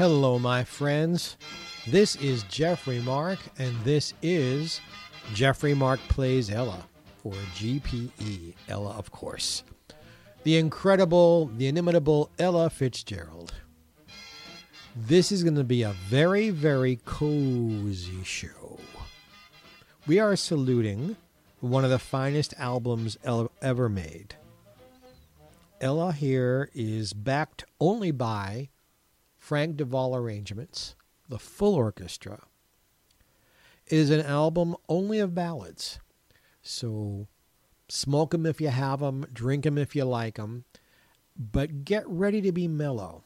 [0.00, 1.36] Hello, my friends.
[1.86, 4.80] This is Jeffrey Mark, and this is
[5.34, 6.86] Jeffrey Mark Plays Ella,
[7.22, 8.54] or GPE.
[8.66, 9.62] Ella, of course.
[10.44, 13.52] The incredible, the inimitable Ella Fitzgerald.
[14.96, 18.78] This is going to be a very, very cozy show.
[20.06, 21.18] We are saluting
[21.60, 23.18] one of the finest albums
[23.60, 24.34] ever made.
[25.78, 28.70] Ella here is backed only by
[29.50, 30.94] Frank DeVol arrangements,
[31.28, 32.44] the full orchestra.
[33.84, 35.98] It is an album only of ballads.
[36.62, 37.26] So
[37.88, 40.66] smoke them if you have them, drink them if you like them,
[41.36, 43.24] but get ready to be mellow.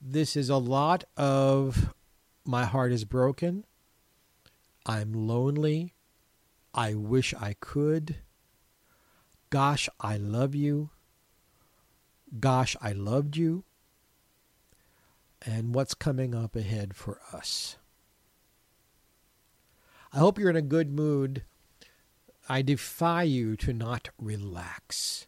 [0.00, 1.92] This is a lot of
[2.46, 3.66] my heart is broken.
[4.86, 5.92] I'm lonely.
[6.72, 8.16] I wish I could.
[9.50, 10.88] Gosh, I love you.
[12.40, 13.64] Gosh, I loved you
[15.44, 17.76] and what's coming up ahead for us.
[20.12, 21.44] I hope you're in a good mood.
[22.48, 25.26] I defy you to not relax.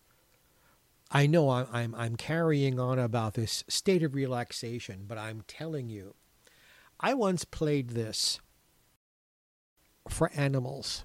[1.10, 5.88] I know I'm, I'm, I'm carrying on about this state of relaxation, but I'm telling
[5.88, 6.14] you,
[7.00, 8.40] I once played this
[10.08, 11.04] for animals,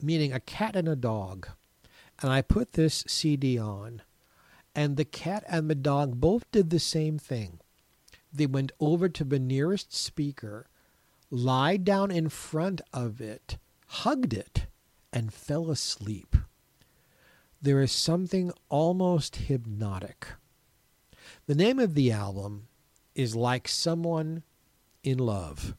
[0.00, 1.48] meaning a cat and a dog.
[2.20, 4.02] And I put this CD on,
[4.74, 7.60] and the cat and the dog both did the same thing
[8.32, 10.68] they went over to the nearest speaker,
[11.30, 14.66] lied down in front of it, hugged it,
[15.12, 16.36] and fell asleep.
[17.60, 20.28] There is something almost hypnotic.
[21.46, 22.68] The name of the album
[23.14, 24.42] is Like Someone
[25.04, 25.74] in Love.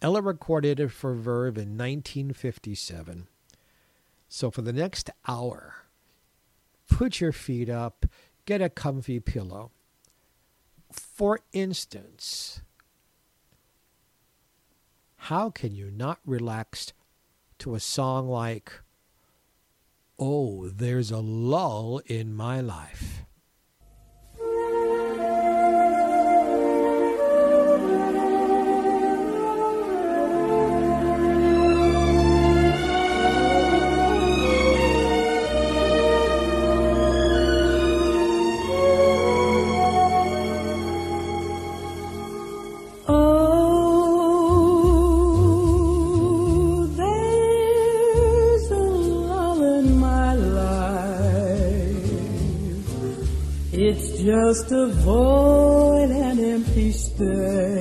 [0.00, 3.26] Ella recorded it for Verve in 1957.
[4.28, 5.74] So for the next hour,
[6.88, 8.06] put your feet up,
[8.44, 9.70] get a comfy pillow,
[11.16, 12.60] for instance,
[15.16, 16.92] how can you not relax
[17.58, 18.70] to a song like,
[20.18, 23.25] Oh, there's a lull in my life?
[54.48, 57.75] Just a void and empty space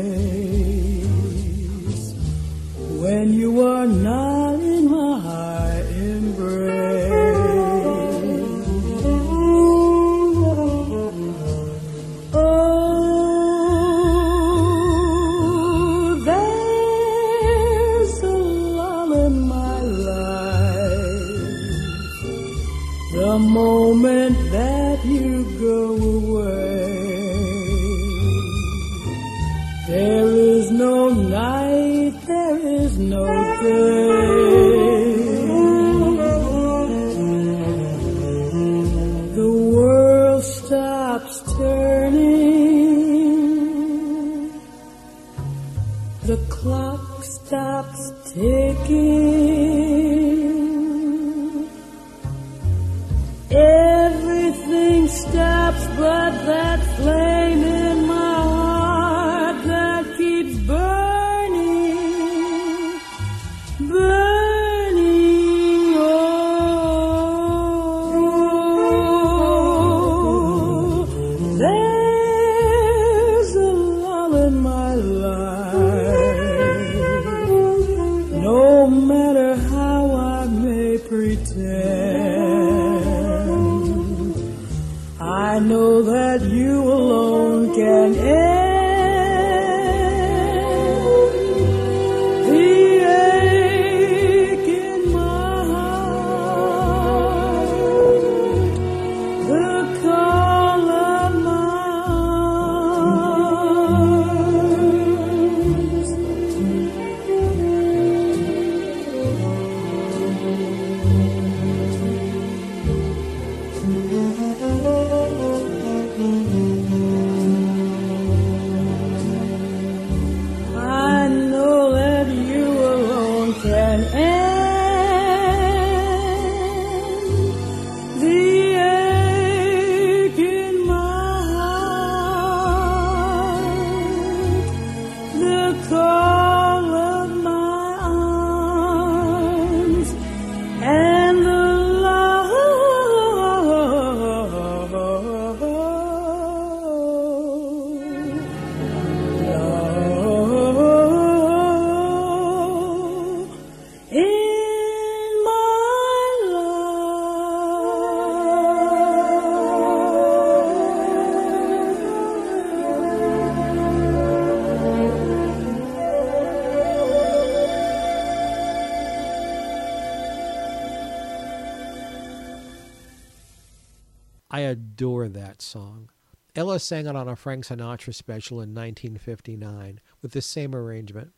[175.46, 176.10] that song.
[176.56, 181.34] Ella sang it on a Frank Sinatra special in 1959 with the same arrangement.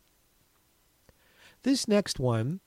[1.63, 2.62] This next one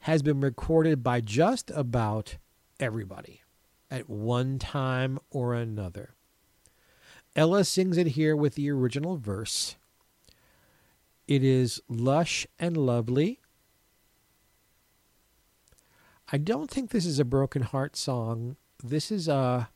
[0.00, 2.36] has been recorded by just about
[2.78, 3.42] everybody
[3.90, 6.14] at one time or another.
[7.34, 9.74] Ella sings it here with the original verse.
[11.26, 13.40] It is lush and lovely.
[16.30, 18.56] I don't think this is a broken heart song.
[18.84, 19.70] This is a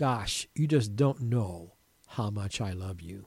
[0.00, 1.74] gosh, you just don't know
[2.06, 3.26] how much I love you.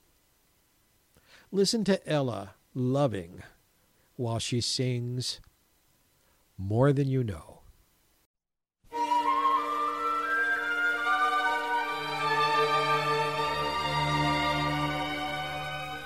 [1.51, 3.43] Listen to Ella loving
[4.15, 5.39] while she sings
[6.57, 7.59] More Than You Know.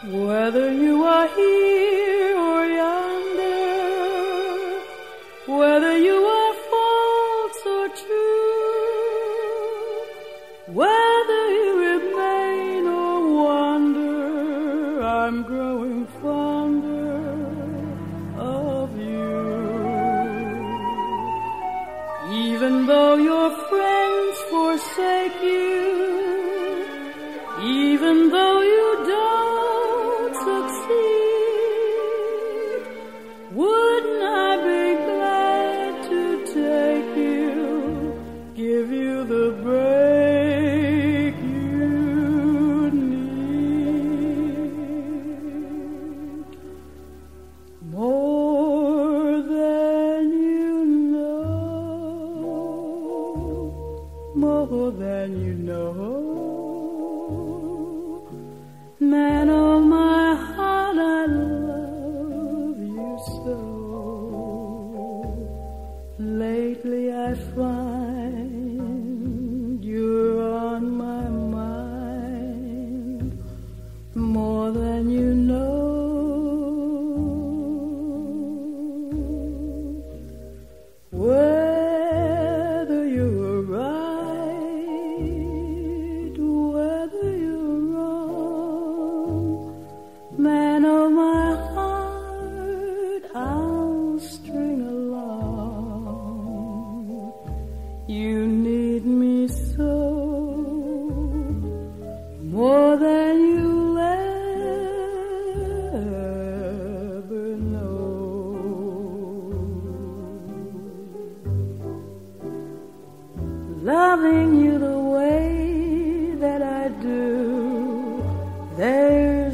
[0.04, 2.17] Whether you are here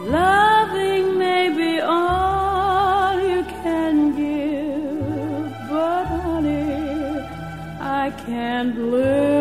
[0.00, 7.20] Loving may be all you can give, but honey,
[7.80, 9.31] I can't live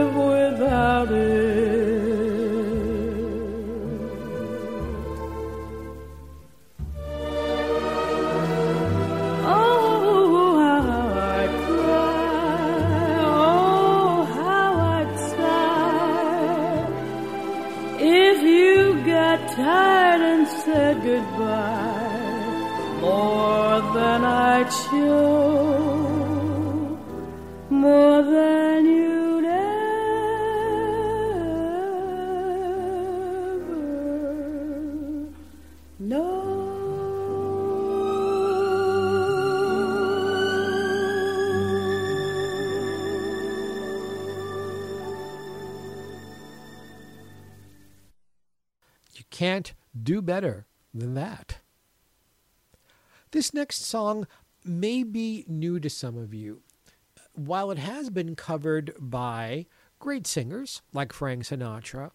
[49.41, 51.57] can't do better than that.
[53.31, 54.27] This next song
[54.63, 56.61] may be new to some of you.
[57.33, 59.65] While it has been covered by
[59.97, 62.11] great singers like Frank Sinatra,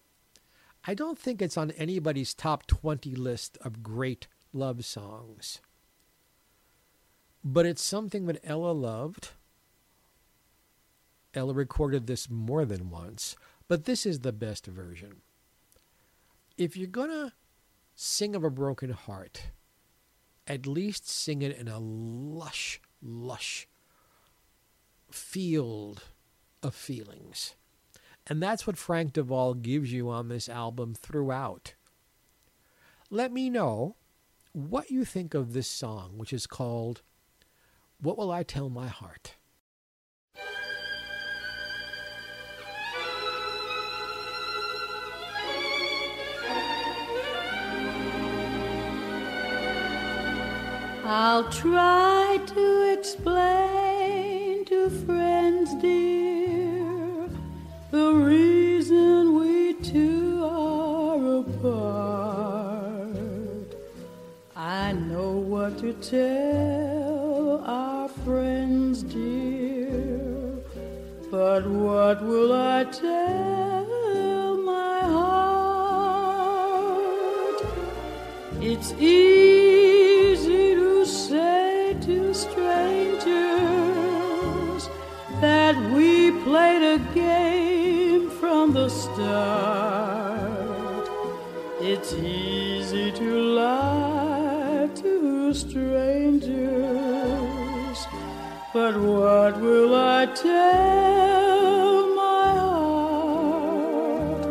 [0.85, 5.59] I don't think it's on anybody's top 20 list of great love songs.
[7.43, 9.31] But it's something that Ella loved.
[11.33, 13.35] Ella recorded this more than once,
[13.67, 15.23] but this is the best version.
[16.57, 17.33] If you're going to
[17.95, 19.51] sing of a broken heart,
[20.47, 23.67] at least sing it in a lush, lush
[25.11, 26.03] field
[26.63, 27.55] of feelings.
[28.25, 31.75] And that's what Frank DeVol gives you on this album throughout.
[33.09, 33.95] Let me know
[34.51, 37.03] what you think of this song, which is called
[38.01, 39.36] What Will I Tell My Heart?
[51.09, 57.29] I'll try to explain to friends dear
[57.91, 63.07] the reason we two are apart.
[64.53, 70.59] I know what to tell our friends dear,
[71.31, 76.43] but what will I tell my heart?
[78.59, 79.26] It's easy
[86.47, 90.07] played a game from the start.
[91.81, 93.29] It's easy to
[93.61, 96.57] lie to strangers,
[98.73, 104.45] but what will I tell my heart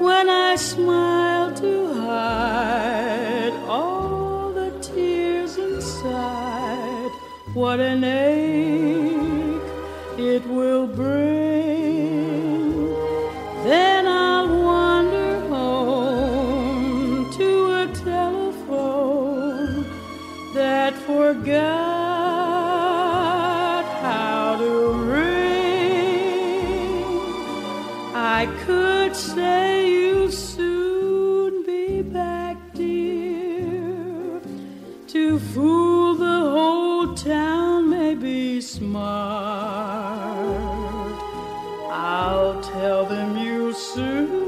[0.00, 7.10] when I smile to hide all the tears inside?
[7.52, 9.11] What an ache
[10.18, 12.02] it will bring.
[13.64, 19.86] Then I'll wander home to a telephone
[20.54, 21.52] that forgot
[24.02, 25.32] how to ring.
[28.14, 34.40] I could say you'll soon be back, dear,
[35.08, 37.61] to fool the whole town
[38.62, 39.02] smart.
[41.90, 44.41] I'll tell them you'll soon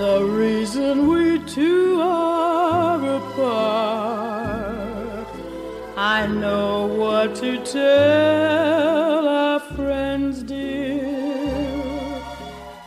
[0.00, 4.48] the reason we two are apart.
[5.94, 11.04] I know what to tell our friends dear,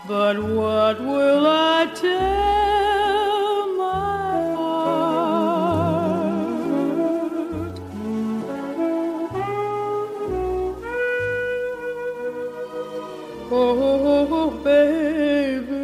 [0.08, 5.84] but what will I tell my heart?
[13.52, 15.83] Oh, oh, oh, oh baby,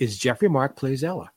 [0.00, 1.30] is Jeffrey Mark Plays Ella.